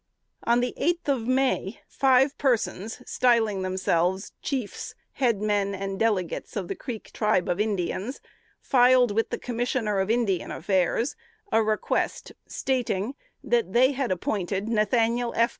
[0.45, 6.67] On the eighth of May, five persons, styling themselves "chiefs, head men and delegates of
[6.67, 8.19] the Creek Tribe of Indians,"
[8.59, 11.15] filed with the Commissioner of Indian Affairs
[11.51, 15.49] a request, stating that they had appointed Nathaniel F.